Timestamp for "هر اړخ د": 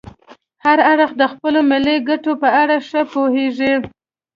0.65-1.23